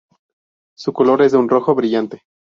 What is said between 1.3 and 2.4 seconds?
de un rojo brillante.